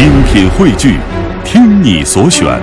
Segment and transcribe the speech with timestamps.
[0.00, 0.98] 精品汇聚，
[1.44, 2.58] 听你所选，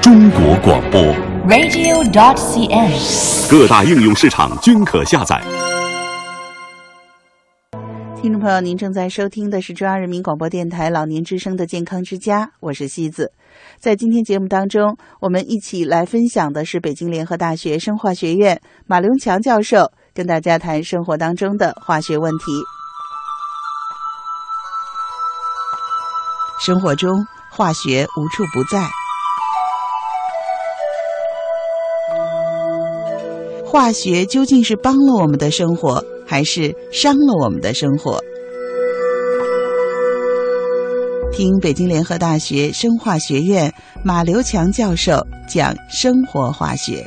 [0.00, 1.02] 中国广播。
[1.48, 3.50] radio.dot.cn，。
[3.50, 5.42] 各大应用市场均可下载。
[8.22, 13.32] 听众朋友，您正在收听的是中央人民广播电台老年之声的健康之家，我是西子。
[13.80, 22.44] 在今天节目当中，我们一起来分享的是北京联合大学生化学院马龙强教授跟大家谈生活当中的化学问题。
[26.60, 28.88] 生活中，化学无处不在。
[33.64, 38.18] 化学究竟是帮了我们的生活，还是伤了我们的生活？
[41.32, 43.72] 听北京联合大学生化学院
[44.02, 47.06] 马刘强教授讲生活化学。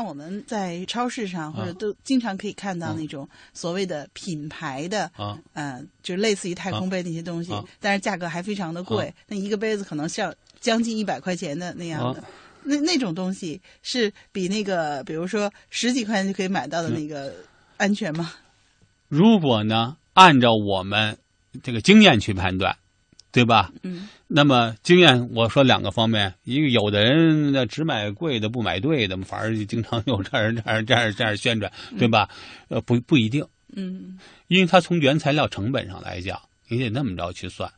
[0.00, 5.38] 像我们在超市上或者都经常可以看到那种所谓的品牌的，啊。
[5.52, 7.62] 嗯、就类似于太空杯那些东西，啊。
[7.78, 12.20] 但是价格还非常的贵，那一个杯子可能像将近一百块钱的那样的。
[12.22, 12.28] 啊。
[12.62, 17.34] 那那种东西是比那个，比如说十几块钱就可以买到的那个
[17.76, 18.32] 安全吗？
[19.08, 21.18] 如果呢，按照我们
[21.62, 22.78] 这个经验去判断，
[23.32, 23.70] 对吧？
[23.82, 32.28] 嗯那么经验，我说两个方面，一个有的人那只买贵的不买对的，反而经常有这样这样这样这样宣传，对吧？
[32.68, 37.68] 呃，不不一定，嗯因为它从原材料成本上来讲，你得那么着去算，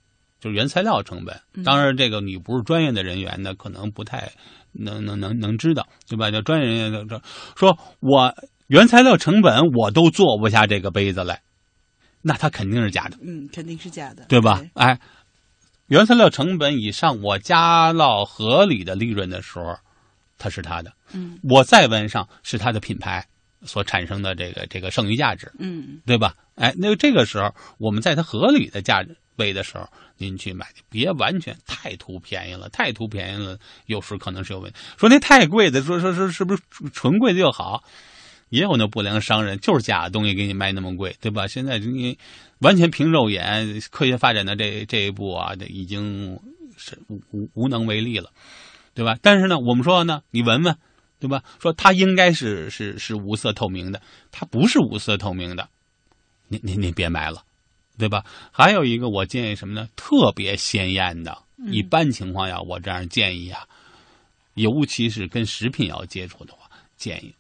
[0.41, 1.41] 就是原材料成本。
[1.65, 4.31] 当然，这个你不是专业的人员呢，可能不太
[4.73, 6.31] 能能能能知道，对吧？
[6.31, 7.23] 就专业人员就说
[7.57, 8.35] 说我
[8.67, 11.41] 原材料成本我都做不下这个杯子来，
[12.21, 13.17] 那它肯定是假的。
[13.23, 14.63] 嗯，肯定是假的，对吧？
[14.75, 14.99] 哎，
[15.93, 19.77] 原材料成本以上，我加到合理的利润的时候，
[20.39, 20.91] 它是它的。
[21.13, 23.23] 嗯我再问上是它的品牌
[23.63, 26.35] 所产生的这个这个剩余价值，嗯对吧？
[26.55, 29.05] 哎，那这个时候我们在它合理的价
[29.37, 29.87] 位的时候，
[30.17, 34.79] 您去买，别完全太图便宜了，太图便宜了，有时可能是有问题。
[34.97, 36.63] 说那太贵的，说说说是不是
[36.95, 37.85] 纯贵的就好？
[38.53, 41.47] 也有那不良商人，就是假的东西给你卖那么贵，对吧？
[41.47, 42.19] 现在你
[42.59, 46.39] 完全凭肉眼，科学发展的这这一步啊，这已经
[46.77, 48.31] 是无无无能为力了，
[48.93, 49.17] 对吧？
[49.23, 50.77] 但是呢，我们说呢，你闻闻，
[51.19, 51.43] 对吧？
[51.63, 55.67] 说它应该是是是无色透明的，它不是无色透明的，
[56.49, 57.43] 你你你别买了，
[57.97, 58.23] 对吧？
[58.53, 59.89] 还有一个我建议什么呢？
[59.97, 61.39] 特别鲜艳的，
[61.71, 63.67] 一般情况下我这样建议啊，
[64.57, 67.35] 尤其是跟食品要接触的话，建议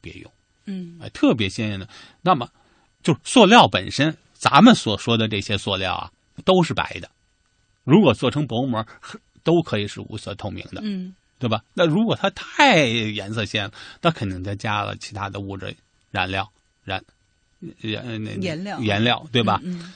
[0.00, 0.32] 别用。
[0.66, 1.88] 嗯哎，特别鲜艳的。
[2.22, 2.48] 那么，
[3.02, 6.10] 就是塑料本身，咱们所说的这些塑料啊，
[6.44, 7.08] 都是白的。
[7.84, 8.86] 如果做成薄膜，
[9.42, 11.62] 都可以是无色透明的，嗯对吧？
[11.74, 15.76] 那如果它太颜色鲜了，那肯定再加了其他的物质
[16.10, 16.50] 染料、
[16.84, 17.04] 染
[17.78, 19.60] 染那颜料颜料，对吧？
[19.62, 19.92] 嗯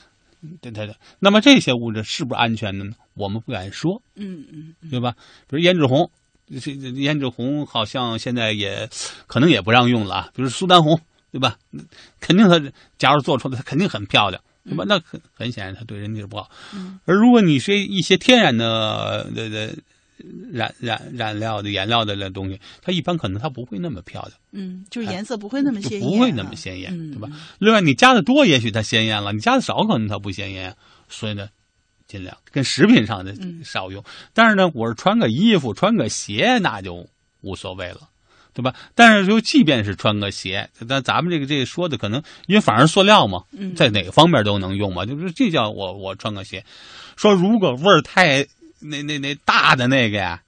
[0.61, 0.95] 对对对。
[1.19, 2.93] 那么这些物质是不是安全的呢？
[3.15, 5.15] 我们不敢说，嗯嗯嗯对吧？
[5.47, 6.09] 比如胭脂红，
[6.51, 8.89] 这这胭脂红好像现在也
[9.27, 10.29] 可能也不让用了啊。
[10.35, 10.99] 比如苏丹红，
[11.31, 11.57] 对吧？
[12.19, 12.59] 肯定它
[12.97, 14.83] 假如做出来，它肯定很漂亮，对吧？
[14.87, 16.49] 那很很显然它对人体是不好。
[16.73, 19.75] 嗯而如果你是一些天然的的的
[20.51, 27.29] 染染染料的颜料的那东西，它一般可能它不会那么漂亮，嗯，就是颜色不会那么鲜艳啊，不会那么鲜艳，嗯对吧？
[27.59, 30.75] 另外，你加的多，也许它鲜艳了；你加的少，可能它不鲜艳。
[31.07, 31.47] 所以呢，
[32.09, 34.03] 尽量跟食品上的嗯少用。
[34.33, 37.07] 但是呢，我是穿个衣服、穿个鞋，那就
[37.39, 38.09] 无所谓了。
[38.51, 38.75] 对吧？
[38.93, 45.05] 但是就即便是穿个鞋，但咱们这个这个说的可能，因为反正塑料嘛，嗯在哪个方面都能用嘛。
[45.05, 46.65] 就是这叫我我穿个鞋，
[47.15, 48.45] 说如果味儿太
[48.79, 50.41] 那那那大的那个呀，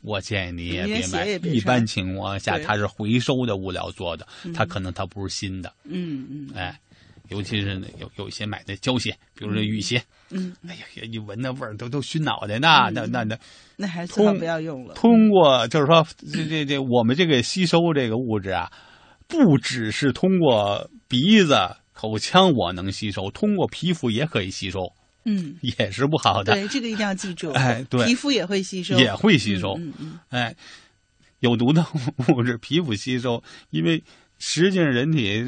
[0.00, 1.38] 我建议你也别买。
[1.38, 5.72] 别一般情况下，它是回收的物料做的，它可能它不是新的。
[5.84, 6.80] 嗯嗯哎，
[7.28, 13.38] 尤其是那有有一些买的胶鞋，比如说雨鞋，嗯，哎呀，一闻那味儿都都熏脑袋，那那那那
[13.76, 14.94] 那还是不要用了。
[14.94, 18.70] 通过就是说这这这我们这个吸收这个物质啊，
[19.26, 21.56] 不只是通过鼻子、
[21.92, 24.92] 口腔我能吸收，通过皮肤也可以吸收，
[25.24, 27.50] 嗯，也是不好的，对，这个一定要记住。
[27.52, 29.74] 哎对皮肤也会吸收，也会吸收。
[29.78, 30.54] 嗯嗯哎，
[31.40, 31.84] 有毒的
[32.34, 34.02] 物质皮肤吸收，因为
[34.38, 35.44] 实际上，人体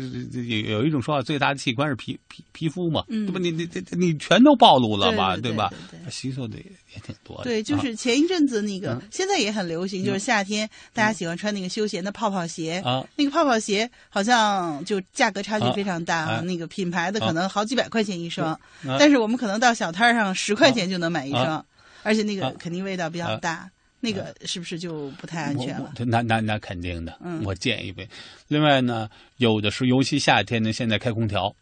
[0.66, 3.24] 有有一种说法，最大的器官是皮皮皮肤嘛，嗯。
[3.26, 3.38] 对吧？
[3.40, 5.72] 你你你你全都暴露了嘛，对对吧？
[6.10, 6.64] 吸收的也
[6.94, 7.44] 也挺多的。
[7.44, 7.80] 对，就啊。
[7.82, 9.02] 是前一阵子那个，嗯。
[9.10, 12.82] 现在也很流行，就是夏天大家喜欢穿那个休闲的泡泡鞋。
[12.84, 15.72] 啊，那个泡泡鞋好像就价格差距啊。
[15.72, 16.40] 非常大啊。
[16.40, 18.52] 那个品牌的可能好几百块钱一双，
[18.84, 18.96] 啊。
[18.98, 21.64] 但是我们可能到小摊儿上十块钱就能买一双，啊。
[22.02, 22.52] 而且那个啊。
[22.58, 25.92] 肯定味道比较大，那个是不是就不太安全了？
[26.06, 28.08] 那那那肯定的，嗯我建议呗。
[28.48, 31.54] 另外呢，有的是尤其夏天呢，现在开空调，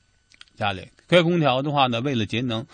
[0.56, 2.64] 家里开空调的话呢，为了节能。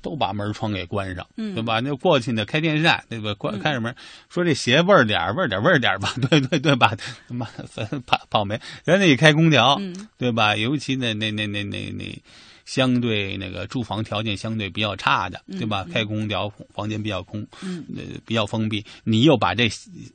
[0.00, 1.80] 都把门窗给关上，嗯对吧？
[1.80, 3.34] 那过去呢，开电扇，对吧？
[3.34, 3.92] 关嗯开着门，
[4.30, 6.96] 说这鞋味儿点儿味儿点儿味儿点儿吧， 对对对吧？
[7.26, 7.44] 他妈
[8.06, 10.54] 泡泡没，人家一开空调，嗯对吧？
[10.54, 12.22] 尤其那那那那那那
[12.68, 15.86] 相对那个住房条件相对比较差的，对吧？
[15.90, 19.70] 开空调，房间比较空，嗯呃，比较封闭，你又把这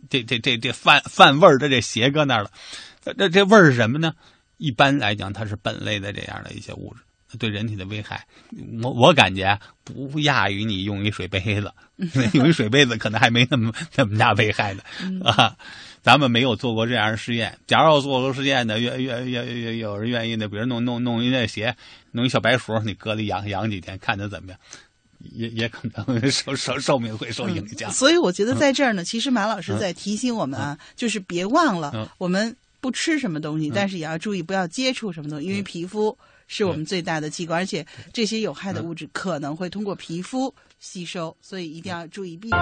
[0.07, 2.51] 这这这这饭饭味儿的这鞋搁那儿了，
[3.03, 4.13] 这这这味儿是什么呢？
[4.57, 7.01] 一般来讲，它是苯类的这样的一些物质。
[7.39, 8.27] 对人体的危害，
[8.83, 11.73] 我我感觉不亚于你用一水杯子，
[12.33, 14.83] 用一水杯子可能还没那么那么大危害呢
[15.25, 15.57] 啊！
[16.03, 17.57] 咱们没有做过这样的实验。
[17.65, 21.75] 假如要做过实验的，愿愿愿愿有人愿意的，比如弄弄弄一那鞋，
[22.11, 24.59] 弄一小白鼠，你搁里养养几天，看它怎么样，
[25.33, 27.89] 也也可能寿寿寿命会受影响。
[27.89, 32.05] 所以我觉得在这儿呢，其实马老师在提醒我们啊，就是别忘了嗯。
[32.17, 36.17] 我们不吃什么东西，但是也要注意不要接触什么东西，因为皮肤
[36.53, 37.83] 是我们最大的器官，而且
[38.13, 42.59] 这些有害的物质可能会通过皮肤吸收，所以一定要注意避免。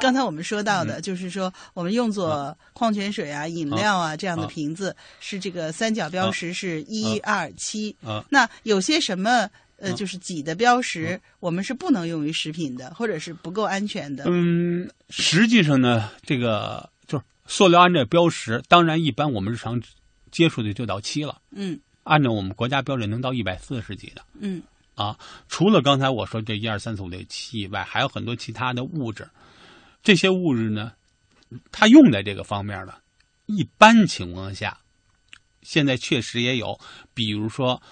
[0.00, 7.94] 刚才我们说到的，就是说我们用作矿泉水啊、饮料啊这样的瓶子，是这个三角标识是一二七。
[8.02, 9.46] 啊那有些什么
[9.76, 14.24] 呃，就是几的标识，我们是不能用于食品的，或者是不够安全的。
[14.26, 19.82] 嗯，实际上呢，这个就是塑料按照标识，当然一般我们日常
[20.30, 24.22] 接触的就到七了，嗯按照我们国家标准能到一百四十几的。
[24.38, 24.62] 嗯
[24.94, 25.18] 啊，
[25.48, 29.28] 除了刚才我说这一二三四五六七以外，还有很多其他的物质。
[30.02, 30.92] 这些物质呢，
[31.72, 32.98] 它用在这个方面了。
[33.46, 34.78] 一般情况下，
[35.62, 36.78] 现在确实也有，
[37.12, 37.82] 比如说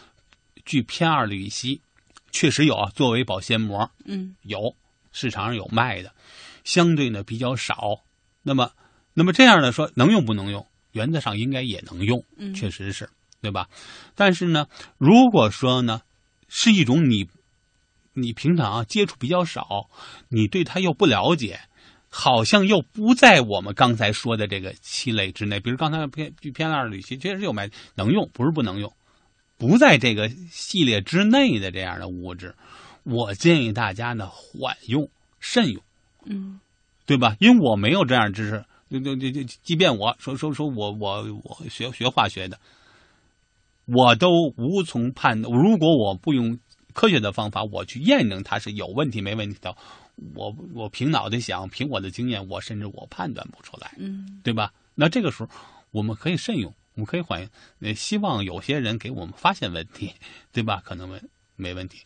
[0.64, 1.80] 聚偏二氯乙烯，
[2.30, 4.74] 确实有啊，作为保鲜膜嗯有，
[5.12, 6.12] 市场上有卖的，
[6.62, 8.00] 相对呢比较少。
[8.42, 8.70] 那么，
[9.12, 10.64] 那么这样的说能用不能用？
[10.92, 13.10] 原则上应该也能用，嗯确实是，
[13.44, 13.68] 对吧？
[14.16, 16.00] 但是呢，如果说呢，
[16.48, 17.28] 是一种你
[18.14, 19.90] 你平常啊接触比较少，
[20.28, 21.60] 你对它又不了解，
[22.08, 25.60] 好像又不在我们刚才说的这个七类之内。
[25.60, 28.92] 比如刚才偏偏二铝烯，确实有卖，能用，不是不能用，
[29.58, 32.54] 不在这个系列之内的这样的物质，
[33.02, 35.82] 我建议大家呢缓用、慎用。
[36.24, 36.58] 嗯
[37.06, 37.36] 对吧？
[37.38, 42.58] 因为我没有这样知识，就就就就，即便我说说说我我我学学化学的，
[43.86, 45.52] 我都无从判断。
[45.52, 46.58] 如果我不用
[46.92, 49.76] 科学的方法，我去验证它是有问题没问题的，
[50.34, 54.72] 我我凭脑袋想，凭我的经验，我甚至我判断不出来，嗯对吧？
[54.94, 55.50] 那这个时候
[55.90, 57.50] 我们可以慎用，我们可以缓用。
[57.80, 60.12] 呃，希望有些人给我们发现问题，
[60.52, 60.80] 对吧？
[60.84, 61.20] 可能没
[61.56, 61.98] 没问题。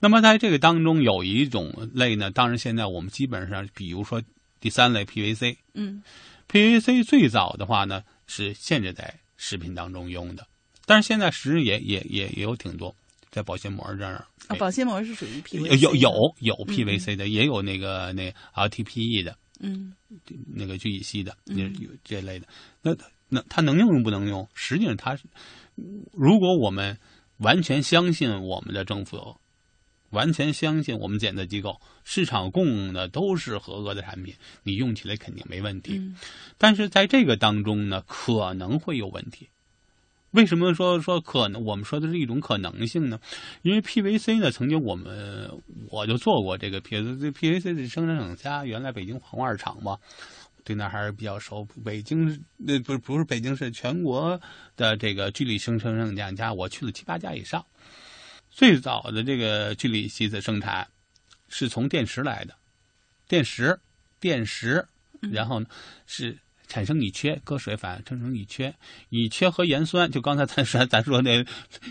[0.00, 4.22] 那么在这个当中有一种类呢，当然现在我们基本上，比如说
[4.60, 10.46] 第三类 PVC，PVC 嗯最早的话呢是限制在食品当中用的，
[10.86, 12.94] 但是现在实际也也也也有挺多
[13.30, 19.94] 在保鲜膜这儿啊，保鲜膜是属于 PVC 有有有有 PVC 的，也有那个那 LTPE 的，嗯
[20.54, 22.46] 那个聚乙烯的，嗯有这类的。
[22.82, 22.94] 那
[23.28, 24.48] 那它能用不能用？
[24.54, 25.24] 实际上它是，
[26.12, 26.96] 如果我们
[27.38, 29.36] 完全相信我们的政府，
[30.10, 35.94] 完全相信我们检测机构，市场供的都是合格的产品，你用起来肯定没问题。
[35.96, 36.14] 嗯
[36.58, 39.48] 但是在这个当中呢，可能会有问题。
[40.34, 41.62] 为什么说说可能？
[41.62, 43.20] 我们说的是一种可能性呢？
[43.62, 45.48] 因为 PVC 呢，曾经我们
[45.88, 47.30] 我就做过这个 PVC。
[47.30, 49.96] PVC 的生产厂家原来北京黄二厂嘛，
[50.64, 51.64] 对那还是比较熟。
[51.84, 54.40] 北京那不是不是北京市全国
[54.74, 57.64] 的这个聚力生产厂家，我去了七八家以上。
[58.50, 60.86] 最早的这个聚锂烯的生产
[61.48, 62.54] 是从电池来的，
[63.28, 63.78] 电池、
[64.18, 64.84] 电池，
[65.32, 65.66] 然后呢
[66.06, 66.36] 是
[66.74, 68.72] 产生乙炔，搁水反应生成乙炔，
[69.08, 71.40] 乙炔和盐酸，就刚才咱说 咱说那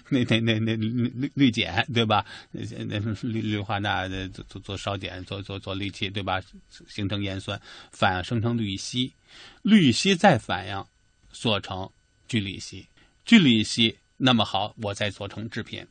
[0.09, 2.25] 那那那那氯氯碱对吧？
[2.51, 6.41] 那那氯氯化钠的做做做烧碱，做做做氯气对吧？
[6.89, 7.57] 形成盐酸，
[7.91, 9.13] 反应生成氯乙烯，
[9.61, 10.85] 氯乙烯再反应
[11.31, 11.89] 做成
[12.27, 12.85] 聚乙烯，
[13.23, 15.87] 聚乙烯那么好，我再做成制品。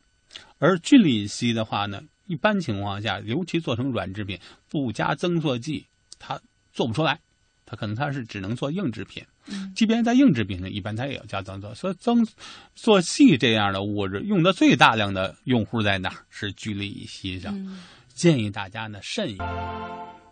[0.59, 5.87] 而聚乙烯的话呢，一般情况下，尤其做成软制品，不加增塑剂，
[6.19, 6.39] 它
[6.75, 7.19] 做不出来，
[7.77, 9.23] 可能它是只能做硬制品。
[9.75, 11.75] 即便在硬制品上，一般它也要加增做。
[11.75, 12.27] 所以增
[12.75, 16.17] 做细这样的物质用的最大量的用户在哪儿？
[16.31, 17.55] 是聚氯乙烯上。
[18.15, 19.47] 建议大家呢慎用。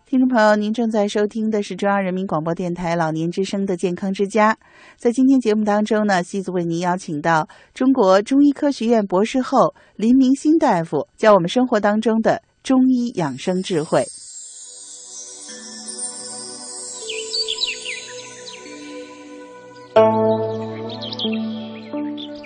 [0.06, 4.58] 听众朋友，您正在收听的是中央人民广播电台老年之声的健康之家。
[4.96, 14.04] 在今天节目当中呢，西子为您邀请到中国中医科学院博士后林明星大夫，教我们生活当中的中医养生智慧。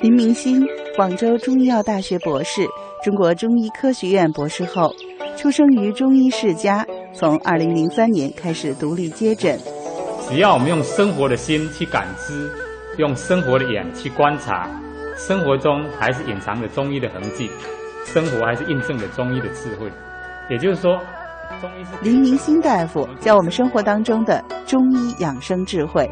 [0.04, 0.62] 林明星，
[0.94, 2.60] 广州中医药大学博士，
[3.02, 4.94] 中国中医科学院博士后，
[5.34, 6.86] 出生于中医世家。
[7.14, 9.58] 从二零零三年开始独立接诊。
[10.28, 12.52] 只要我们用生活的心去感知，
[12.98, 14.68] 用生活的眼去观察，
[15.16, 17.50] 生活中还是隐藏着中医的痕迹，
[18.04, 19.90] 生活还是印证着中医的智慧。
[20.50, 21.00] 也就是说，
[21.62, 26.06] 中医是林明星大夫教我们生活当中的中医养生智慧。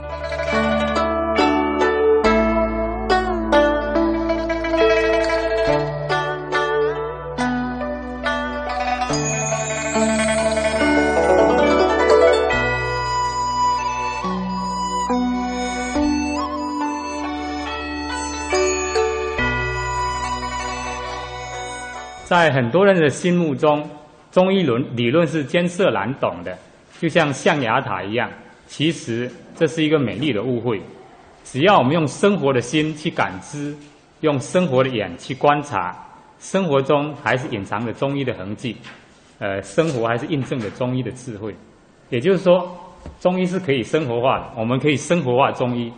[22.53, 23.89] 很多人的心目中，
[24.31, 26.57] 中医论理论是艰涩难懂的，
[27.01, 28.31] 就像象牙塔一样。
[28.67, 30.81] 其实这是一个美丽的误会。
[31.45, 33.75] 只要我们用生活的心去感知，
[34.21, 35.97] 用生活的眼去观察，
[36.39, 38.77] 生活中还是隐藏着中医的痕迹。
[39.39, 41.55] 呃，生活还是印证着中医的智慧。
[42.11, 42.71] 也就是说，
[43.21, 45.93] 中医是可以生活化的，我们可以生活化中医。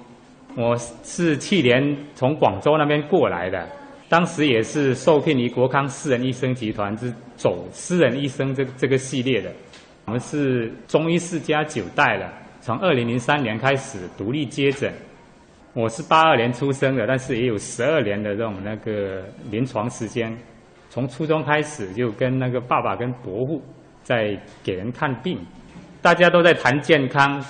[0.57, 3.69] 我是去年从广州那边过来的。
[4.15, 9.53] 当时也是受聘于国康私人医生集团之走私人医生这这个系列的，
[10.05, 14.95] 我们是中医世家九代了，从二零零三年开始独立接诊。
[15.73, 20.33] 我是八二年出生的，但是也有十二年的这种那个临床时间。
[20.91, 23.61] 从初中开始就跟那个爸爸跟伯父
[24.05, 25.45] 在给人看病，
[26.01, 27.45] 大家都在谈健康。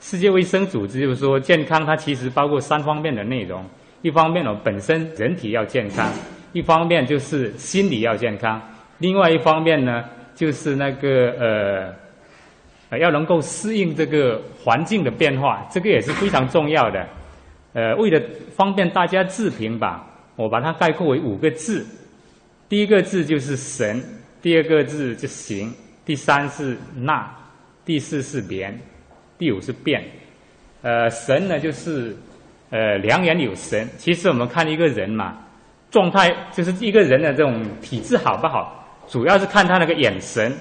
[0.00, 3.64] 世界卫生组织就是说，健康它其实包括三方面的内容。
[4.02, 6.10] 一方面呢，本身人体要健康；
[6.54, 8.58] 一方面就是心理要健康；
[8.98, 10.04] 另外一方面呢，
[10.34, 11.94] 就是那个
[12.90, 17.06] 呃，要能够适应这个环境的变化，这个也是非常重要的。
[17.74, 18.18] 呃，为了
[18.56, 21.86] 方便大家自评吧，我把它概括为五个字：
[22.70, 24.02] 第一个字就是神，
[24.40, 25.70] 第二个字就行，
[26.06, 27.30] 第三是纳，
[27.84, 28.80] 第四是连，
[29.36, 30.02] 第五是变。
[30.80, 32.16] 呃，神呢就是。
[32.70, 33.88] 呃，良言有神。
[33.98, 35.36] 其实我们看一个人嘛，
[35.90, 40.56] 状态就是一个人的这种体质好不好，主要是看他那个眼神，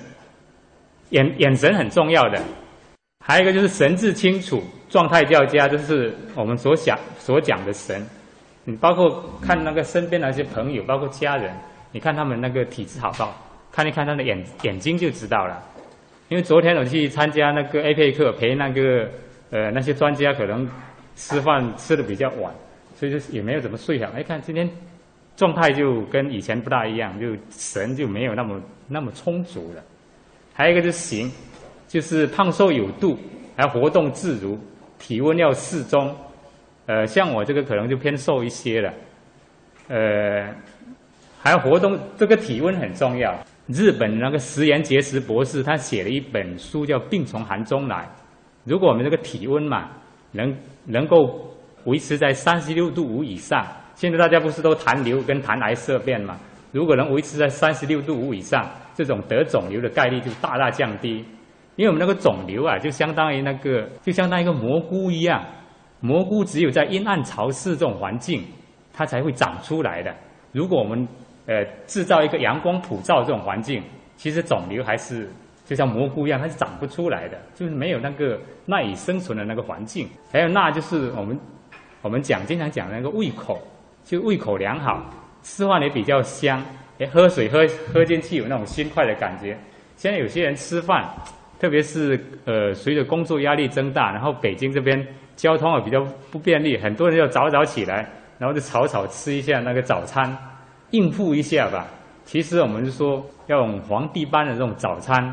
[1.11, 2.41] 眼眼神很重要的。
[3.23, 8.03] 还有一个就是神志清楚，状态较佳，这是我们所想所讲的神。
[8.63, 11.53] 你包括看那个身边那些朋友，包括家人，
[11.91, 13.35] 你看他们那个体质好不好，
[13.71, 15.61] 看一看他的眼眼睛就知道了。
[16.29, 19.07] 因为昨天我去参加那个 A 配课，陪那个
[19.51, 20.67] 呃那些专家可能。
[21.19, 22.51] 吃饭吃的比较晚，
[22.95, 24.09] 所以就也没有怎么睡好。
[24.15, 24.67] 哎，看今天
[25.35, 29.83] 状态就跟以前不大一样，就神就没有那么那么充足了。
[30.53, 31.29] 还有一个就是行，
[31.89, 33.19] 就是胖瘦有度，
[33.57, 34.57] 还活动自如，
[34.97, 36.15] 体温要适中。
[36.85, 38.93] 呃，像我这个可能就偏瘦一些了。
[39.89, 40.47] 呃，
[41.41, 43.37] 还活动，这个体温很重要。
[43.67, 47.97] 日本那个石岩结石博士他写了一本书叫《病从寒中来》，
[48.63, 49.89] 如果我们这个体温嘛。
[50.31, 50.55] 能
[50.91, 51.39] 能够
[51.85, 56.35] 维持在三十六度五以上，现在大家不是都痰流跟痰癌色变吗？
[56.71, 61.23] 如果能维持在三十六度五以上，这种得肿瘤的概率就大大降低。
[61.75, 65.45] 因为我们那个肿瘤啊，就相当于那个，就相当于一个蘑菇一样，
[65.99, 68.43] 蘑菇只有在阴暗潮湿这种环境，
[68.91, 70.11] 它才会长出来的。
[70.51, 71.07] 如果我们
[71.45, 73.83] 呃制造一个阳光普照这种环境，
[74.15, 75.29] 其实肿瘤还是。
[75.69, 80.09] 就像蘑菇一样，它是长不出来的，就是没有那个赖以生存的那个环境。
[80.33, 81.39] 还有钠，就是我们
[82.01, 83.61] 我们讲经常讲那个胃口，
[84.03, 85.05] 就胃口良好，
[85.43, 86.59] 吃饭也比较香，
[86.97, 87.59] 哎，喝水喝
[87.93, 89.55] 喝进去有那种心快的感觉。
[89.95, 91.07] 现在有些人吃饭，
[91.59, 98.09] 特别是呃随着工作压力增大，然后北京这边交通啊比较不便利，很多人要早早起来，
[98.39, 100.35] 然后就草草吃一下那个早餐，
[100.89, 101.85] 应付一下吧。
[102.25, 105.31] 其实我们是说要用皇帝般的这种早餐。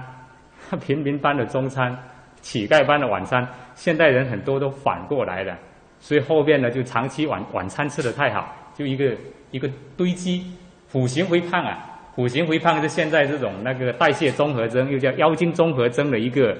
[0.85, 1.97] 平民般的中餐，
[2.41, 5.57] 乞丐般的晚餐，现代人很多都反过来了，
[6.01, 9.15] 所以后边呢就长期晚晚餐吃的太好，就一个
[9.51, 10.45] 一个堆积，
[10.91, 11.79] 虎形肥胖啊，
[12.15, 16.57] 虎形肥胖是现在这种那个代谢综合征，又叫腰筋综合征的一个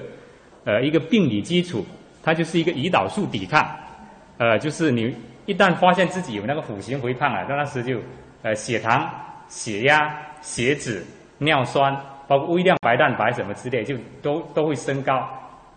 [0.65, 1.85] 呃一个病理基础，
[2.23, 3.65] 它就是一个胰岛素抵抗，
[4.37, 7.99] 呃，就是你一旦发现自己有那个五型肥胖啊，那当时就
[8.43, 9.09] 呃血糖、
[9.47, 11.03] 血压、血脂、
[11.37, 11.95] 尿酸，
[12.27, 15.27] 包括微量白蛋白什么之类，就都都会升高，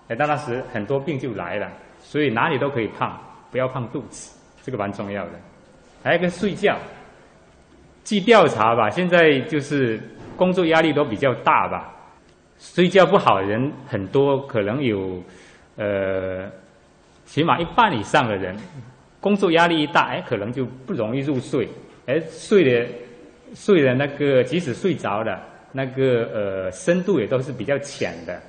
[0.09, 1.71] 哎，到那时很多病就来了。
[2.01, 3.19] 所以哪里都可以胖，
[3.51, 5.33] 不要胖肚子，这个蛮重要的。
[6.03, 6.77] 还有一个睡觉，
[8.05, 10.01] 据调查吧，现在就是
[10.35, 11.93] 工作压力都比较大吧，
[12.59, 15.23] 睡觉不好的人很多，可能有
[15.77, 16.51] 呃，
[17.27, 18.57] 起码一半以上的人，
[19.21, 21.69] 工作压力一大，哎，可能就不容易入睡，
[22.07, 22.89] 哎，睡的
[23.55, 25.39] 睡的那个，即使睡着了，
[25.73, 28.41] 那个呃深度也都是比较浅的。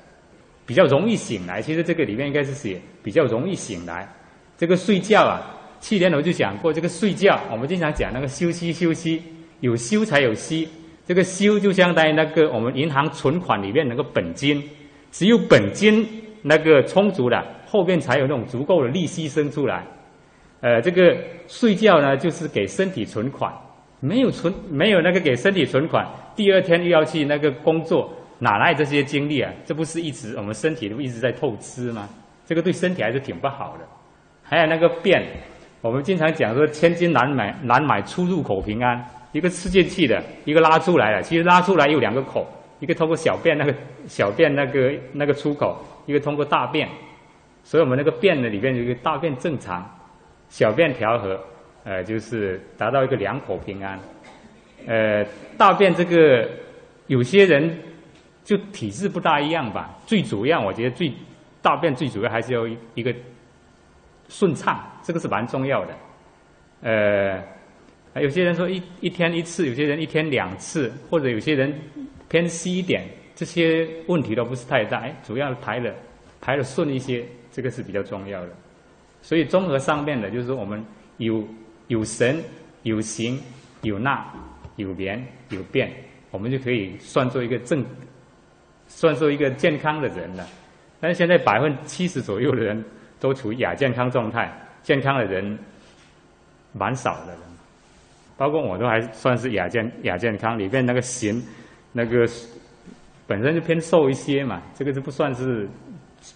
[0.63, 4.07] 比较容易醒来，其实这个里面应该是写比较容易醒来。
[4.55, 5.41] 这个睡觉啊，
[5.81, 9.21] 去年我就讲过，这个睡觉，我们经常讲那个休息休息，
[9.59, 10.69] 有休才有息。
[11.05, 14.63] 这个休就相当于那个我们银行存款里面那个本金，
[15.11, 16.07] 只有本金
[16.43, 19.85] 那个充足了，后面才有那种足够的利息生出来。
[20.61, 23.51] 呃，这个睡觉呢，就是给身体存款，
[23.99, 28.13] 没有存没有那个给身体存款，第二天又要去那个工作。
[28.43, 29.53] 哪来这些精力啊？
[29.63, 32.09] 这不是一直我们身体都一直在透支吗？
[32.43, 33.85] 这个对身体还是挺不好的。
[34.41, 35.23] 还有那个便，
[35.79, 38.99] 我们经常讲说千金难买难买出入口平安，
[39.31, 41.21] 一个吃进去的，一个拉出来的。
[41.21, 42.47] 其实拉出来有两个口，
[42.79, 43.71] 一个通过小便那个
[44.07, 46.89] 小便那个那个出口，一个通过大便。
[47.63, 49.87] 所以我们那个便呢里面有一个大便正常，
[50.49, 51.39] 小便调和，
[51.83, 53.99] 呃，就是达到一个两口平安。
[54.87, 55.25] 呃，
[55.57, 56.49] 大便这个
[57.07, 57.77] 有些人。
[58.43, 61.13] 就体质不大一样吧，最主要我觉得最
[61.61, 63.13] 大便最主要还是要一个
[64.27, 65.93] 顺畅，这个是蛮重要的。
[66.81, 71.71] 呃，有些人说一一天一次，有些人一天两次，或者有些人
[72.29, 74.97] 偏稀一点，这些问题都不是太大。
[75.01, 75.93] 哎，主要排的
[76.41, 78.49] 排的顺一些，这个是比较重要的。
[79.21, 80.83] 所以综合上面的，就是说我们
[81.17, 81.47] 有
[81.89, 82.43] 有神、
[82.81, 83.39] 有形、
[83.83, 84.25] 有纳、
[84.75, 85.91] 有眠、有变，
[86.31, 87.85] 我们就可以算作一个正。
[88.93, 90.45] 算作一个健康的人了，
[90.99, 92.83] 但是现在百分之七十左右的人
[93.21, 94.51] 都处于亚健康状态，
[94.83, 95.57] 健康的人
[96.73, 97.33] 蛮少的，
[98.35, 101.41] 包括我都还算是亚健亚健康里面那个型，
[101.93, 102.27] 那个
[103.25, 105.65] 本身就偏瘦一些嘛，这个就不算是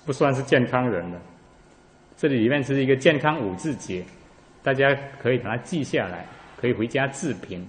[0.05, 1.19] 不算是健康人了。
[2.15, 4.01] 这里里面是一个健康五字节，
[4.63, 7.67] 大家可以把它记下来，可以回家自评。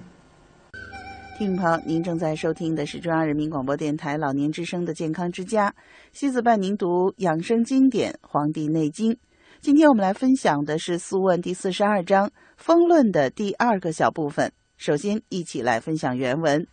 [1.38, 5.75] 听众朋友，您正在收听的是中央人民广播电台老年之声的健康之家，
[6.14, 9.12] 西子伴您读养生经典《黄帝内经》。
[9.61, 14.51] 今天我们来分享的是《素问》第四十二章《风论》的第二个小部分。
[14.79, 16.66] 首先，一起来分享原文：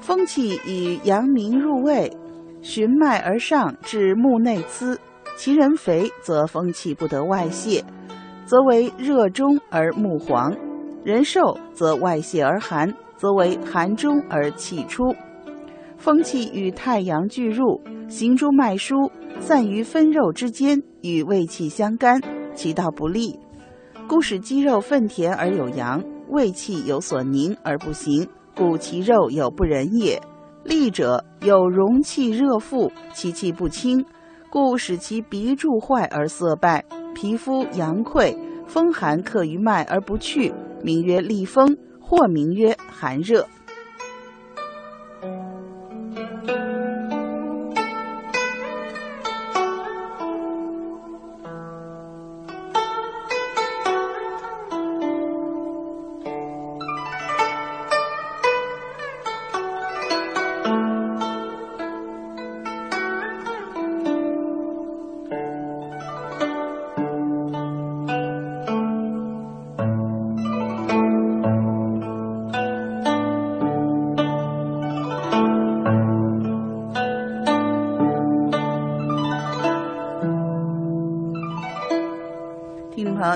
[0.00, 2.10] 风气以阳明入胃。
[2.66, 4.98] 循脉而上至目内眦，
[5.36, 7.84] 其人肥则风气不得外泄，
[8.44, 10.52] 则为热中而目黄；
[11.04, 15.14] 人瘦则外泄而寒，则为寒中而气出。
[15.96, 22.20] 风气与太阳俱入，行诸脉疏，散于分肉之间，与胃气相干，
[22.52, 23.38] 其道不利，
[24.08, 28.26] 故使肌肉愤甜而有阳，胃气有所凝而不行，
[28.56, 30.20] 故其肉有不仁也。
[30.66, 34.04] 利者有容气热腹，其气不清，
[34.50, 40.52] 故使其鼻柱坏而色败，皮肤阳溃，风寒克于脉而不去，
[40.82, 43.46] 名曰利风，或名曰寒热。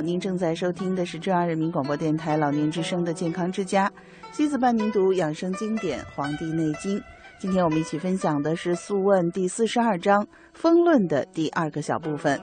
[0.01, 3.91] 您正在收听的是中央人民广播电台老年之声的健康之家，
[4.33, 6.99] 西子伴您读养生经典《黄帝内经》。
[7.39, 10.23] 今天我们一起分享的是《素问》第四十二章
[10.55, 12.41] 《风论》的第二个小部分。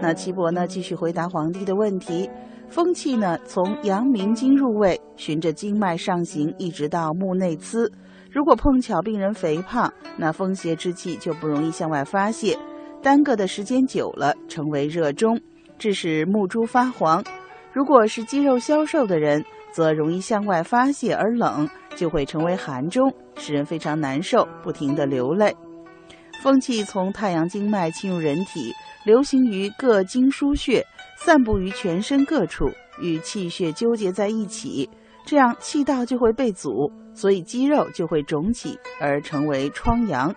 [0.00, 2.28] 那岐伯呢，继续回答皇帝的问题：
[2.68, 7.90] 风气呢，从阳明经入胃，循着经脉上行，一直到目内眦。
[8.30, 12.56] 如果碰巧病人肥胖，那风邪之气就不容易向外发泄，
[13.02, 15.40] 耽搁的时间久了，成为热中。
[15.82, 17.24] 致使目珠发黄，
[17.72, 25.56] 如果是肌肉消瘦的人，则容易向外发泄而冷，就会成为寒中，使人非常难受，不停地流泪。
[26.40, 28.72] 风气从太阳经脉侵入人体，
[29.04, 30.86] 流行于各经腧穴，
[31.18, 34.88] 散布于全身各处，与气血纠结在一起，
[35.26, 40.32] 这样气道就会被阻，所以肌肉就会肿起，而成为疮疡。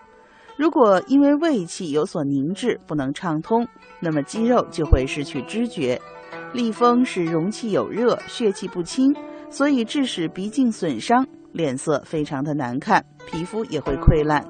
[0.58, 3.68] 如果因为胃气有所凝滞，不能畅通，
[4.00, 6.00] 那么肌肉就会失去知觉。
[6.54, 9.14] 利风使容气有热，血气不清，
[9.50, 14.46] 所以致使鼻镜损伤，脸色非常的难看，皮肤也会溃烂。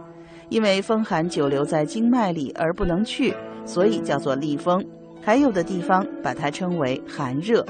[0.49, 3.33] 因为风寒久留在经脉里而不能去，
[3.65, 4.85] 所以叫做利风。
[5.23, 7.65] 还有的地方把它称为寒热。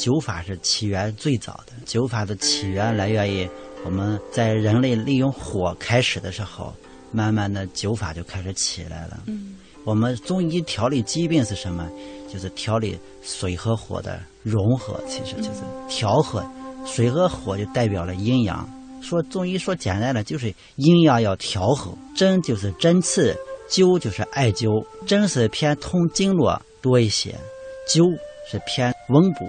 [0.00, 3.46] 灸法是起源最早的，灸法的起源来源于
[3.84, 6.72] 我们在人类利用火开始的时候，
[7.12, 9.20] 慢慢的灸法就开始起来了。
[9.26, 11.86] 嗯，我们中医调理疾病是什么？
[12.32, 16.42] 就是调理水和火的融合，其实就是调和。
[16.86, 18.66] 水和火就代表了阴阳。
[19.02, 21.92] 说中医说简单的就是阴阳要调和。
[22.16, 23.36] 针就是针刺，
[23.68, 24.82] 灸就是艾灸。
[25.06, 27.38] 针是偏通经络多一些，
[27.86, 28.02] 灸
[28.50, 29.44] 是偏温补。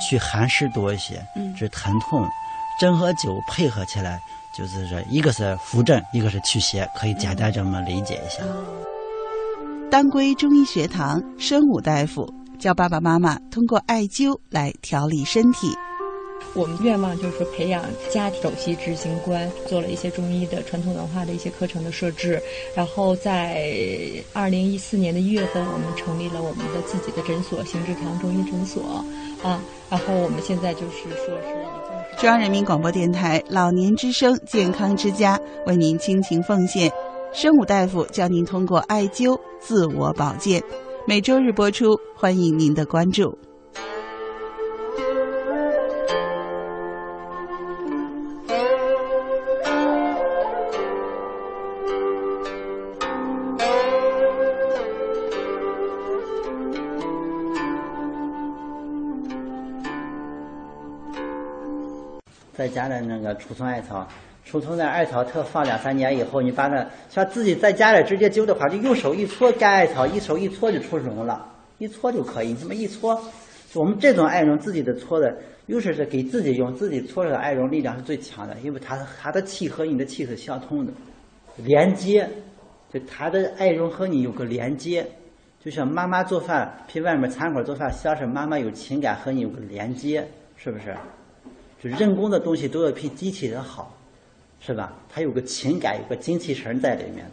[0.00, 2.26] 去寒湿多一些，嗯治疼痛，
[2.80, 4.20] 针和灸配合起来，
[4.56, 8.42] 就是说一个是扶正，一个是祛邪，可以简单这么理解一下。
[9.90, 15.68] 当归中医学堂申武大夫教爸爸妈妈通过艾灸来调理身体。
[16.54, 22.42] 我们愿望就是培养家庭首席执行官，做了一些中医的传统文化的一些课程的设置。
[22.74, 23.70] 然后在
[24.32, 29.04] 二零一四年的一月份，我们成立了我们的自己的诊所——邢志堂中医诊所。
[29.46, 36.90] 啊，然后我们现在就是说是中央人民广播电台老年之声健康之家为您倾情奉献，
[37.32, 40.60] 生武大夫教您通过艾灸自我保健，
[41.06, 43.45] 每周日播出，欢迎您的关注。
[62.66, 64.04] 在家的那个储存艾草，
[64.44, 71.46] 储存在艾草特放两三年以后，你把那像自己在家里直接灸的话，就用手一搓干艾草，一手一搓就出绒了，
[71.78, 72.48] 一搓就可以。
[72.48, 73.22] 你这么一搓，
[73.74, 75.32] 我们这种艾绒自己的搓的，
[75.66, 80.92] 尤其是给自己用，自己搓的艾绒力量是最强的，因为它它的气和你的气是相通的，
[81.58, 82.28] 连接，
[82.92, 85.06] 就它的艾绒和你有个连接，
[85.64, 90.26] 就像妈妈做饭，比外面餐馆做饭，像是妈妈有情感和你有个连接，
[90.56, 90.96] 是不是？
[91.86, 93.94] 人工的东西都要比机器的好，
[94.60, 94.92] 是吧？
[95.08, 97.24] 它有个情感，有个精气神在里面，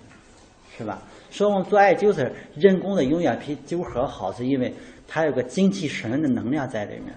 [0.78, 1.02] 是吧？
[1.32, 4.72] 说我们做艾灸是人工的，永远比灸盒好，是因为
[5.08, 7.13] 它有个精气神的能量在里面。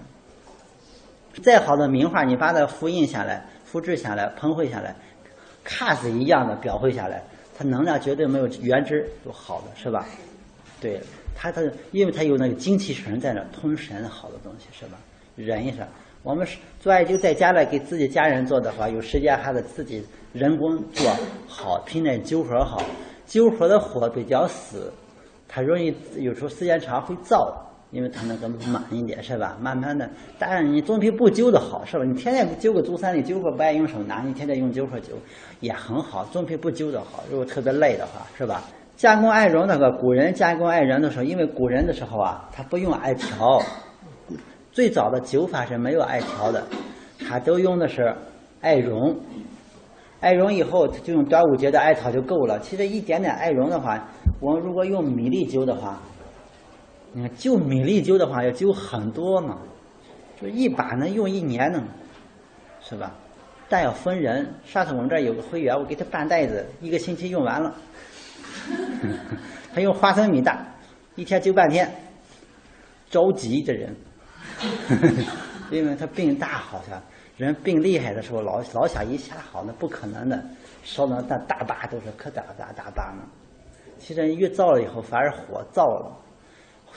[1.43, 4.95] 再好的名画，你把它复印下来、复制下来、喷绘下来，
[5.63, 7.23] 卡是一样的裱绘下来，
[7.55, 10.07] 它能量绝对没有原汁有好的，是吧？
[10.81, 10.99] 对，
[11.35, 14.97] 它它因为它有那个精气神在那通神好的东西，是吧？
[15.35, 15.85] 人也是，
[16.23, 21.11] 我们是做艾灸在家里给自己家人做的话，有时间还得自己人工做
[21.45, 22.81] 好，拼点灸盒好。
[23.27, 24.89] 灸盒的火比较死，
[25.49, 27.53] 它容易有时候时间长会燥，
[27.91, 29.57] 因为它那个慢一点是吧？
[29.59, 32.05] 慢慢的，当然你总比不灸的好是吧？
[32.05, 35.09] 你天天灸个足三里灸个不爱用手拿，你天天用灸盒灸
[35.59, 37.21] 也很好，总比不灸的好。
[37.29, 38.63] 如果特别累的话是吧？
[38.95, 43.61] 加工艾绒那个古人加工艾绒的时候，因为古人的时候啊，他不用艾条，
[44.77, 46.63] 最早的灸法是没有艾条的，
[47.27, 48.15] 他都用的是
[48.61, 49.19] 艾绒。
[50.19, 52.59] 艾绒以后就用端午节的艾草就够了。
[52.59, 54.07] 其实一点点艾绒的话，
[54.39, 55.99] 我们如果用米粒灸的话，
[57.11, 59.57] 你看就米粒灸的话要灸很多嘛，
[60.39, 61.83] 就一把能用一年呢，
[62.79, 63.15] 是吧？
[63.67, 64.47] 但要分人。
[64.63, 67.73] 上次我们这儿有个会员，我给他半袋子，一个星期用完了。
[69.73, 70.63] 他用花生米大，
[71.15, 71.91] 一天灸半天，
[73.09, 73.95] 着急这人，
[75.71, 77.01] 因为他病大好像。
[77.37, 80.43] 人病厉害的时候，老老想一下好，那不可能的，
[80.83, 83.21] 烧的那大疤都是可大大大疤呢。
[83.99, 86.17] 其实越燥了以后，反而火燥了。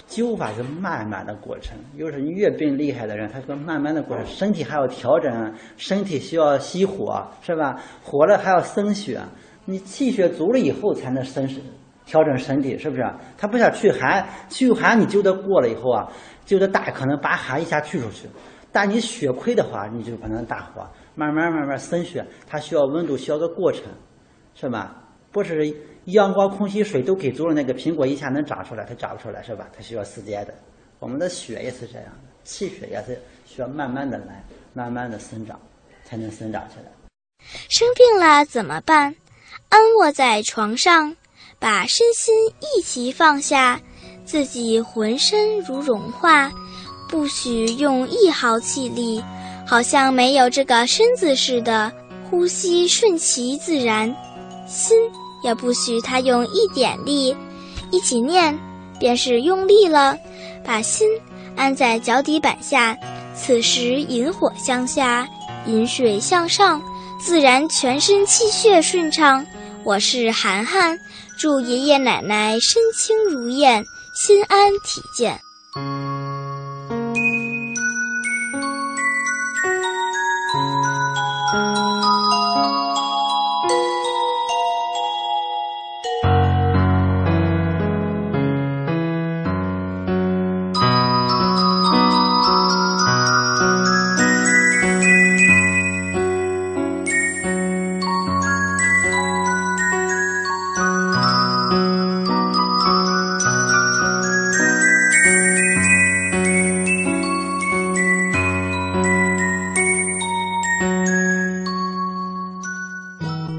[0.08, 7.78] 灸法是慢慢的过程，又是你越病厉害的人，他说慢慢的过程，身体还要调整，身体需要熄火，是吧？
[8.02, 9.20] 火了还要生血，
[9.66, 11.46] 你气血足了以后才能生
[12.06, 13.04] 调整身体，是不是？
[13.36, 16.08] 他不想祛寒，祛寒你灸的过了以后啊，
[16.50, 18.28] 就的大可能把寒一下去出去。
[18.72, 20.84] 但你血亏的话，你就不能大火，
[21.14, 23.84] 慢慢慢慢生血，它需要温度，需要个过程，
[24.56, 24.96] 是吧？
[25.30, 25.72] 不是
[26.06, 29.68] 阳光、空气、水都给足了，那个苹果一下能长出来，它长不出来，是吧？
[29.72, 30.52] 它需要时间的。
[30.98, 35.56] 我们的血也是这样的，气血也是需要慢慢的来，慢慢的生长，
[36.04, 36.90] 才能生长起来。
[37.68, 39.14] 生病了怎么办？
[39.68, 41.16] 安卧在床上，
[41.60, 43.80] 把身心一起放下，
[44.30, 46.52] 自己浑身如融化。
[47.08, 49.20] 不许用一毫气力，
[49.66, 51.90] 好像没有这个身子似的，
[52.30, 54.14] 呼吸顺其自然。
[54.68, 54.96] 心
[55.42, 57.36] 也不许他用一点力，
[57.90, 58.56] 一起念，
[59.00, 60.16] 便是用力了。
[60.64, 61.08] 把心
[61.56, 62.96] 安在脚底板下，
[63.34, 65.28] 此时引火向下，
[65.66, 66.80] 引水向上，
[67.18, 69.44] 自然全身气血顺畅。
[69.82, 70.96] 我是涵涵，
[71.36, 73.84] 祝爷爷奶奶身轻如燕，
[74.22, 75.40] 心安体健。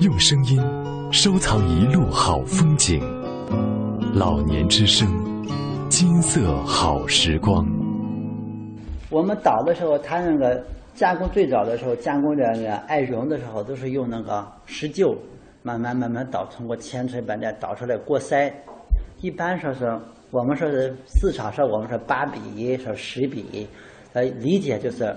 [0.01, 0.59] 用声音
[1.11, 2.99] 收藏一路好风景，
[4.15, 5.07] 老年之声，
[5.89, 7.63] 金色好时光。
[9.11, 10.59] 我们倒的时候，他那个
[10.95, 15.15] 加工最早的时候，加工这个艾绒的时候，都是用那个石臼，
[15.61, 18.51] 慢慢慢慢倒，通过千锤百炼倒出来过筛。
[19.19, 19.85] 一般说是
[20.31, 23.67] 我们说是市场上我们说八比一，说十比一，
[24.13, 25.15] 呃，理解就是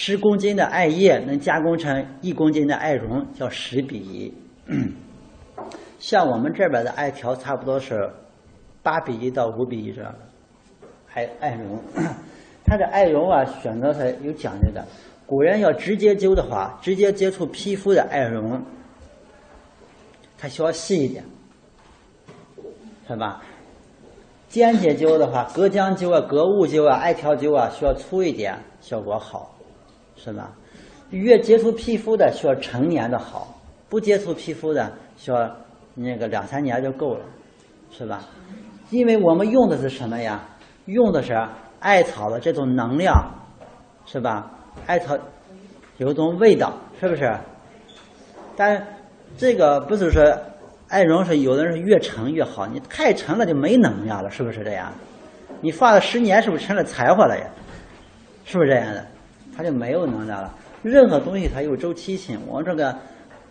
[0.00, 4.32] 十公斤的艾叶能加工成一公斤的艾绒，叫十比一。
[5.98, 8.08] 像我们这边的艾条，差不多是。
[8.80, 10.18] 八比一到五比一这样的
[11.12, 11.82] 艾艾绒，
[12.64, 14.86] 它的艾绒啊选择它有讲究的。
[15.26, 18.62] 古人要直接灸的话，直接接触皮肤的艾绒，
[20.38, 21.24] 它需要细一点，
[23.08, 23.42] 是吧？
[24.48, 29.57] 间接灸的话，隔姜灸啊、隔物灸啊、艾条灸啊，需要粗一点，效果好，
[30.22, 30.50] 是吧？
[31.10, 35.56] 越接触皮肤的需要成年的好，不接触皮肤的需要
[35.94, 37.24] 那个两三年就够了，
[37.90, 38.20] 是吧？
[38.90, 40.44] 因为我们用的是什么呀？
[40.86, 41.34] 用的是
[41.80, 43.14] 艾草的这种能量，
[44.04, 44.50] 是吧？
[44.86, 45.16] 艾草
[45.96, 47.34] 有一种味道，是不是？
[48.56, 48.86] 但
[49.36, 50.22] 这个不是说
[50.88, 54.92] 艾绒是有的人越沉越好，你太沉了就没能量了，是不是这样？
[55.60, 57.44] 你放了十年，是不是成了柴火了呀？
[58.44, 59.06] 是不是这样的？
[59.58, 60.54] 它就没有能量了。
[60.84, 62.38] 任何东西它有周期性。
[62.46, 62.96] 我们这个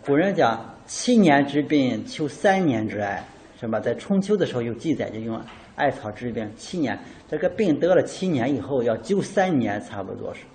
[0.06, 3.22] 古人讲“七年之病，求三年之艾”，
[3.60, 3.78] 是吧？
[3.78, 5.38] 在春秋的时候有记载，就用
[5.76, 6.98] 艾草治病七年。
[7.28, 10.46] 这个病得了七年以后，要灸三年，差不多是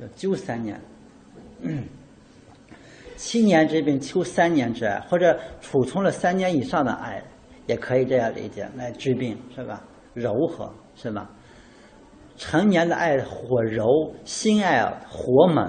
[0.00, 0.80] 要灸三年。
[1.60, 1.84] 嗯
[3.14, 7.22] 七年之病，求三年之艾，或者储存了三年以上的艾，
[7.66, 9.84] 也可以这样理解来治病，是吧？
[10.14, 11.30] 柔和，是吧？
[12.44, 15.64] 成年的艾火柔，新艾火猛，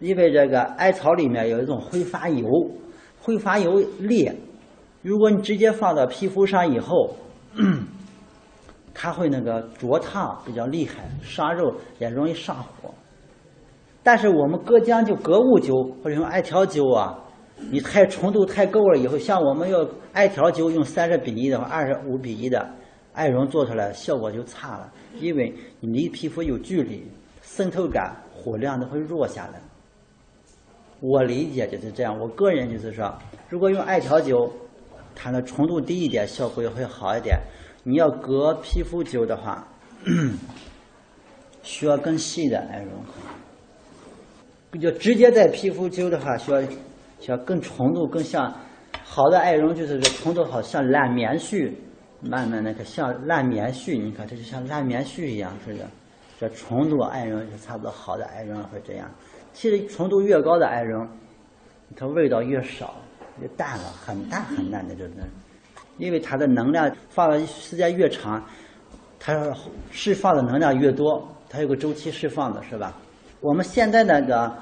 [0.00, 2.48] 因为这个艾草里面有一种挥发油，
[3.20, 4.34] 挥发油烈，
[5.02, 7.14] 如果你直接放到皮肤上以后，
[8.94, 12.88] 它会那个灼烫比较厉害，伤肉也容易上火。
[14.02, 17.18] 但是我们隔姜就隔物灸或者用艾条灸啊，
[17.70, 22.66] 你太纯度太够了以后，像我们要艾条灸用三十比一的话，二十五比一的
[23.12, 27.06] 艾绒做出来效果就差了，因为你离皮肤有距离，
[27.42, 29.60] 渗透感、火量都会弱下来。
[31.00, 33.12] 我理解就是这样，我个人就是说，
[33.48, 34.50] 如果用艾条灸，
[35.14, 37.38] 它的纯度低一点，效果也会好一点。
[37.84, 39.66] 你要隔皮肤灸的话，
[41.62, 42.92] 需要更细的艾绒。
[44.80, 46.62] 就直接在皮肤灸的话，需要
[47.20, 48.50] 需要更纯度更像
[49.02, 51.72] 好的艾绒，就是这纯度好像烂棉絮，
[52.22, 55.84] 慢慢那个像烂棉絮，你看这就像烂棉絮一样似的。
[56.38, 59.10] 这纯度艾绒就差不多，好的艾绒会这样。
[59.52, 61.06] 其实纯度越高的艾绒，
[61.96, 62.94] 它味道越少，
[63.40, 65.12] 越淡了，很淡很淡的，就是，
[65.98, 68.42] 因为它的能量放的时间越长，
[69.20, 69.54] 它
[69.90, 72.96] 释放的能量越多，它有个周期释放的是吧？
[73.40, 74.52] 我们现在那个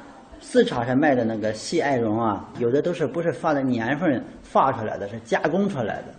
[0.40, 6.14] 市场上卖的那个细艾绒啊，有的都是不是放的年份放出来的，是加工出来的，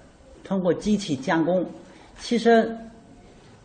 [0.51, 1.65] 通过机器加工。
[2.19, 2.69] 其实，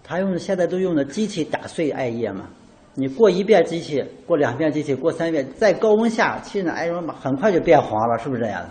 [0.04, 2.48] 他用的现在都用的机器打碎艾叶嘛。
[2.94, 8.68] 你过一遍机器，过两遍机器，过三遍，在高温下，其实艾绒很快就变黄了，是不是这样的？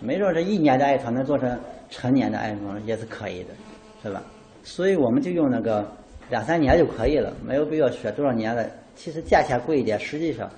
[0.00, 1.56] 没准这一年的艾草能做成
[1.88, 3.50] 成年的艾绒也是可以的，
[4.02, 4.20] 是吧？
[4.64, 5.86] 所以我们就用那个
[6.30, 8.68] 两三年就可以了，没有必要选多少年的。
[8.96, 10.50] 其实价钱贵一点，实际上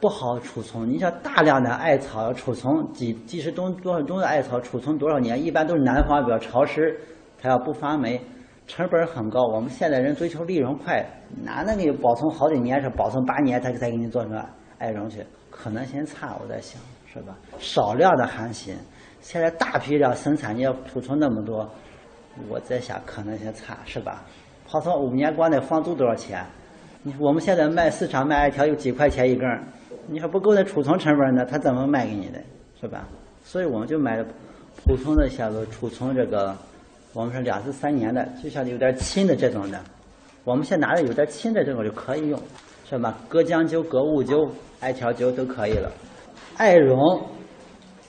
[0.00, 0.88] 不好储存。
[0.88, 5.42] 你像大量的艾草储存几几十吨多少吨的艾草储存多少年？
[5.42, 6.98] 一般都是南方比较潮湿，
[7.40, 8.20] 它要不发霉，
[8.66, 9.42] 成本很高。
[9.46, 11.04] 我们现在人追求利润快，
[11.42, 12.80] 哪能给保存好几年？
[12.82, 14.44] 是保存八年才才给你做成
[14.78, 15.24] 艾绒去？
[15.50, 16.80] 可能性差，我在想，
[17.10, 17.34] 是吧？
[17.58, 18.74] 少量的还行，
[19.20, 21.66] 现在大批量生产，你要储存那么多，
[22.48, 24.22] 我在想可能性差，是吧？
[24.70, 26.44] 保存五年，光那房租多少钱？
[27.20, 29.48] 我们现在卖市场卖艾条有几块钱一根，
[30.08, 31.44] 你还不够那储存成本呢？
[31.44, 32.40] 他怎么卖给你的，
[32.80, 33.06] 是吧？
[33.42, 34.24] 所以我们就买了
[34.84, 36.56] 普通的像个储存这个，
[37.12, 39.80] 我们是两至三年的，就像有点轻的这种的，
[40.44, 42.40] 我们现在拿着有点轻的这种就可以用，
[42.88, 43.18] 是吧？
[43.28, 44.48] 隔姜灸、隔物灸、
[44.80, 45.90] 艾条灸都可以了。
[46.56, 47.20] 艾绒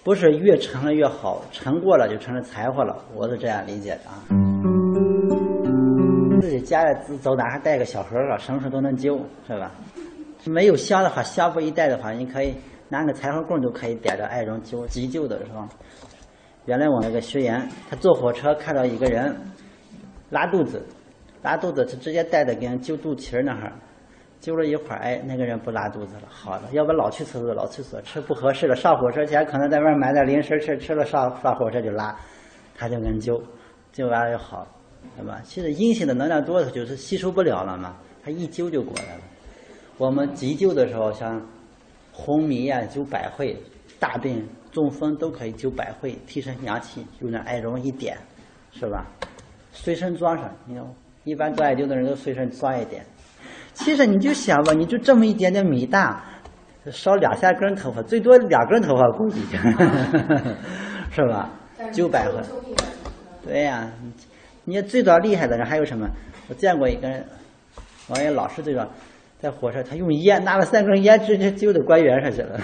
[0.03, 4.23] 不是越沉了越好，沉过了就成了柴火了，我是这样理解的啊。
[6.41, 9.71] 自己家里走哪还带个小盒儿，什么时候都能灸，是吧？
[10.47, 12.55] 没有香的话，香不一带的话，你可以
[12.89, 15.67] 拿个柴火棍就可以点着艾绒灸急救的，是吧？
[16.65, 19.35] 原来我那个学员，他坐火车看到一个人
[20.29, 20.85] 拉肚子，
[21.41, 23.73] 拉肚子他直接带着给人灸肚脐儿那哈儿，
[24.41, 26.63] 灸了一会儿，哎，那个人不拉肚子了，好了。
[26.71, 32.15] 要不老去厕所，老去厕所，吃不合适了，上火车前可能在外面买点零食吃，吃了上上火车就拉，
[32.75, 33.41] 他就给人灸，
[33.93, 34.67] 灸完了就好。
[35.15, 35.39] 对吧？
[35.45, 39.21] 其实阴性的能量多，它就是吸收不了了嘛，它一灸就过来了。
[39.97, 41.41] 我们急救的时候，像
[42.13, 43.57] 昏迷呀、灸百会，
[43.99, 48.15] 大病中风都可以灸百会，提升阳气，用那艾绒一点，
[48.71, 49.05] 是吧？
[49.71, 50.83] 随身装上，你看，
[51.23, 53.03] 一般做艾灸的人都随身装一点。
[53.73, 56.23] 其实你就想吧，你就这么一点点米大，
[56.91, 59.41] 烧两三根头发，最多两根头发估计，
[61.11, 61.49] 是吧？
[61.91, 62.39] 灸百会，
[63.43, 63.89] 对呀。
[64.69, 66.05] 你最早厉害的人还有什么？
[66.49, 67.25] 我见过一个人，
[68.09, 68.85] 王爷老师这个，
[69.39, 72.59] 在火车他用烟拿了三根烟直接丢到官员上去了。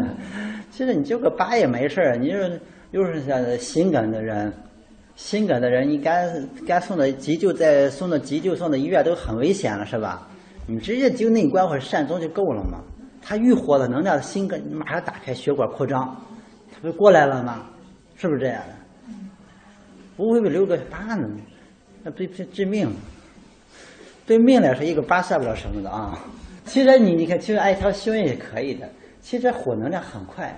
[0.70, 2.50] 其实你揪个疤也没事儿，你说
[2.90, 4.52] 又是像心梗的人，
[5.16, 6.28] 心梗的人你该
[6.66, 10.28] 该送到急救，再送到急救送到医院都很危险了，是吧？
[10.66, 12.78] 你直接灸内关或者善终就够了嘛。
[13.20, 16.16] 他遇火的能量，心梗你马上打开血管扩张，
[16.72, 17.66] 他不过来了吗？
[18.16, 18.74] 是不是这样的？
[20.16, 21.28] 不会留个疤呢，
[22.02, 22.90] 那对对致命。
[24.26, 26.18] 对命来说，一个疤算不了什么的啊。
[26.64, 28.88] 其实你你看，其实艾条熏也可以的。
[29.20, 30.56] 其实火能量很快，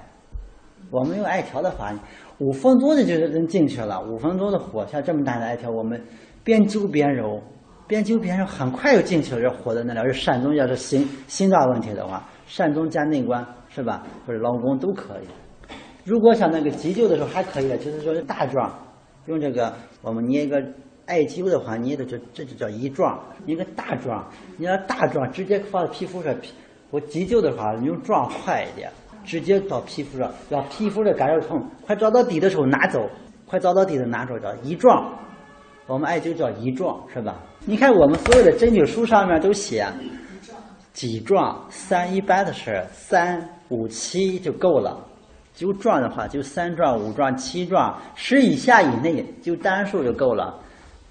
[0.91, 1.93] 我们用艾条的话，
[2.39, 4.01] 五分钟的就是能进去了。
[4.03, 6.03] 五分钟的火，像这么大的艾条，我们
[6.43, 7.43] 边揪边揉，
[7.87, 9.41] 边揪边揉，很快就进去了。
[9.41, 14.07] 这火的能量是善终，要是心心脏问题的话，善终加内关是吧？
[14.27, 15.27] 或者劳宫都可以。
[16.05, 18.71] 如果像那个急救的时候还可以的，就是说大壮，
[19.27, 20.62] 用这个我们捏一个
[21.07, 24.26] 艾灸的话，你的就这就叫一壮，一个大壮，
[24.57, 26.34] 你要大壮直接放在皮肤上，
[26.90, 28.90] 我急救的话用壮快一点，
[29.24, 33.09] 直接到皮肤上，让皮肤的感受痛，快找到底的时候拿走，
[33.46, 35.12] 快找到底的拿走叫一壮，
[35.86, 37.42] 我们艾灸叫一壮是吧？
[37.66, 39.86] 你看我们所有的针灸书上面都写
[40.92, 45.09] 几壮，三一般的是三五七就够了。
[45.52, 50.59] 就壮的话，就三壮、五壮、七壮，十以下以内就单数就够了，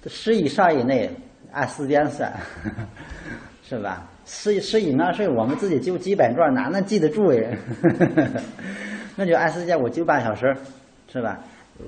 [0.06, 1.10] 十以上以内
[1.52, 2.32] 按时间算，
[3.62, 4.06] 是吧？
[4.26, 7.56] 十十以上是我们自己就几百壮，哪能记得住哎？
[9.16, 10.54] 那就按时间，我灸半小时，
[11.12, 11.38] 是吧？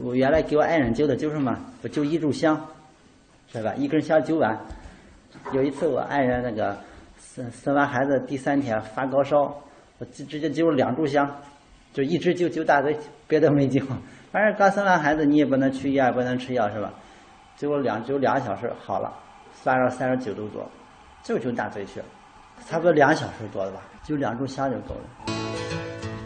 [0.03, 1.57] 我原来给我爱人灸的灸什么？
[1.83, 2.61] 我灸一炷香，
[3.53, 3.75] 是吧？
[3.77, 4.59] 一根香灸完。
[5.53, 6.77] 有一次我爱人那个
[7.19, 9.55] 生生完孩子第三天发高烧，
[9.99, 11.29] 我直直接灸了两炷香。
[11.93, 12.97] 就一直灸灸大腿，
[13.27, 13.83] 别的没灸。
[14.31, 16.93] 反正刚生完孩子，你也不能去医院，不能吃药，是吧？
[17.59, 19.13] 灸两只有两个小时好了，
[19.53, 20.69] 发烧三十九度多，
[21.23, 22.03] 这就灸大腿穴，
[22.69, 23.81] 差不多两小时多了吧？
[24.05, 25.35] 就两炷香就够了。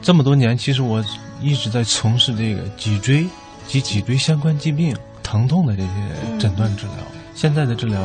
[0.02, 1.04] 这么多年，其实我
[1.40, 3.26] 一直在从事这个脊椎
[3.66, 6.96] 及脊椎相关疾病疼痛的这些诊断治疗。
[7.34, 8.00] 现在的治疗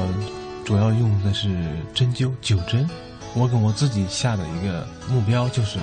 [0.63, 1.49] 主要用的是
[1.93, 2.87] 针灸九针。
[3.33, 5.79] 我给我自己下的一个目标就是。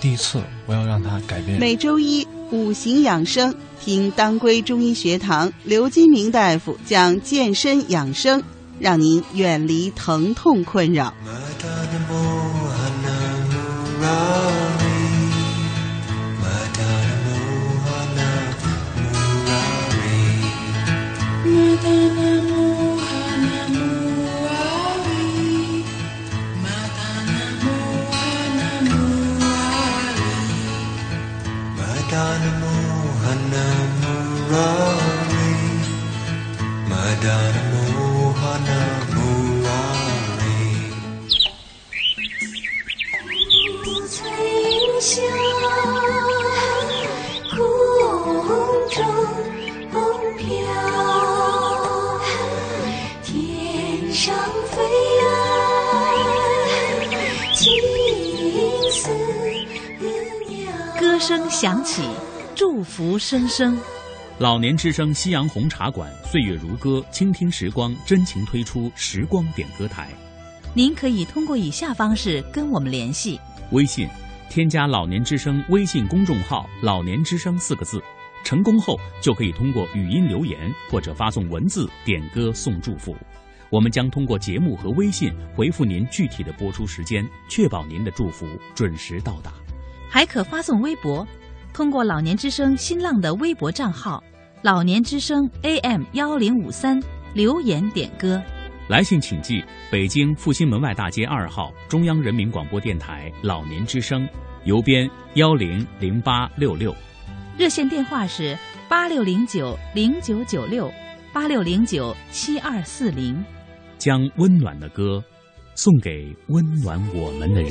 [0.00, 1.58] 第一次，我要让他改变。
[1.58, 8.42] 每周一五行养生，听当归中医学堂刘金明大夫讲健身养生，
[8.78, 11.12] 让您远离疼痛困扰。
[61.60, 62.04] 响起，
[62.54, 63.76] 祝福声声。
[64.38, 70.08] 老年之声夕阳红茶馆，岁月如歌，倾听时光，真情推出时光点歌台。
[70.72, 73.40] 您可以通过以下方式跟我们联系：
[73.72, 74.08] 微信
[74.48, 78.00] 添加“老年之声”微信公众号“老年之声”四个字，
[78.44, 83.16] 成功后就可以通过语音留言或者发送文字点歌送祝福，
[83.68, 88.46] 我们将通过节目和微信回复您具体的播出时间，确保您的祝福
[88.76, 89.52] 准时到达。
[90.10, 91.26] 还可发送微博，
[91.78, 94.20] 通过老年之声新浪的微博账号
[94.62, 97.00] “老年之声 AM 幺零五三”
[97.34, 98.42] 留言点歌。
[98.88, 104.28] 来信请寄北京复兴门外大街二号中央人民广播电台老年之声，
[104.64, 106.92] 邮编幺零零八六六。
[107.56, 108.58] 热线电话是
[108.88, 110.92] 八六零九零九九六
[111.32, 113.40] 八六零九七二四零。
[113.98, 115.22] 将温暖的歌
[115.76, 117.70] 送给温暖我们的人。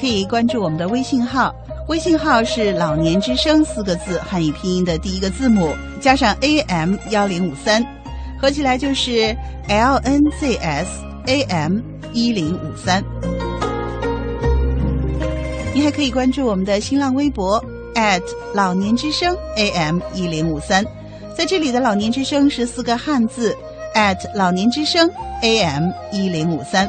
[0.00, 1.54] 可以关注我们的微信号，
[1.88, 7.86] 微信号是“老年之声”四个字汉语拼音的第一个字母加上 AM 幺零五三，
[8.40, 9.36] 合起来就是
[9.68, 10.86] LNZS
[11.26, 11.80] AM
[12.14, 13.04] 一零五三。
[15.74, 17.62] 你还可以关注我们的新浪微博
[18.54, 20.82] 老年之声 AM 一零五三，
[21.36, 23.54] 在这里的“老年之声”是四个汉字
[24.34, 25.10] 老年之声
[25.42, 26.88] AM 一零五三。